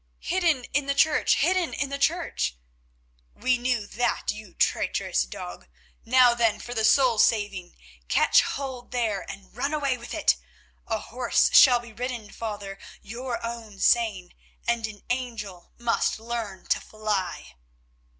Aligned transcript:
"Hidden 0.17 0.63
in 0.73 0.87
the 0.87 0.95
church, 0.95 1.35
hidden 1.35 1.75
in 1.75 1.89
the 1.89 1.99
church." 1.99 2.55
"We 3.35 3.59
knew 3.59 3.85
that, 3.85 4.31
you 4.31 4.55
traitorous 4.55 5.21
dog. 5.25 5.67
Now 6.05 6.33
then 6.33 6.59
for 6.59 6.73
the 6.73 6.83
soul 6.85 7.19
saving. 7.19 7.75
Catch 8.07 8.41
hold 8.41 8.89
there 8.89 9.21
and 9.29 9.55
run 9.55 9.75
away 9.75 9.99
with 9.99 10.15
it. 10.15 10.37
A 10.87 10.97
horse 10.97 11.51
should 11.53 11.83
be 11.83 11.93
ridden, 11.93 12.31
father—your 12.31 13.45
own 13.45 13.77
saying—and 13.79 14.87
an 14.87 15.03
angel 15.11 15.71
must 15.77 16.19
learn 16.19 16.65
to 16.65 16.79
fly." 16.81 17.53